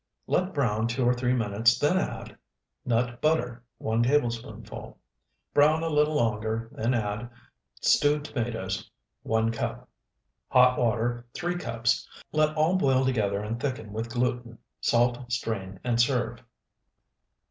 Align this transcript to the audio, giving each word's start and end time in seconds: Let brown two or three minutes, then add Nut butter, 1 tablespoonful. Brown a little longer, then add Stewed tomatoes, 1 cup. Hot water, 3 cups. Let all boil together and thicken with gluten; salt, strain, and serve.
Let 0.25 0.55
brown 0.55 0.87
two 0.87 1.05
or 1.05 1.13
three 1.13 1.33
minutes, 1.35 1.77
then 1.77 1.95
add 1.99 2.35
Nut 2.85 3.21
butter, 3.21 3.63
1 3.77 4.01
tablespoonful. 4.01 4.97
Brown 5.53 5.83
a 5.83 5.89
little 5.89 6.15
longer, 6.15 6.69
then 6.71 6.95
add 6.95 7.29
Stewed 7.81 8.25
tomatoes, 8.25 8.89
1 9.21 9.51
cup. 9.51 9.87
Hot 10.47 10.79
water, 10.79 11.27
3 11.35 11.55
cups. 11.55 12.09
Let 12.31 12.57
all 12.57 12.77
boil 12.77 13.05
together 13.05 13.43
and 13.43 13.59
thicken 13.61 13.93
with 13.93 14.09
gluten; 14.09 14.57
salt, 14.81 15.31
strain, 15.31 15.79
and 15.83 16.01
serve. 16.01 16.41